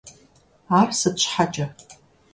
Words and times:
Ар 0.79 0.89
сыт 0.99 1.15
щхьэкӀэ? 1.21 1.67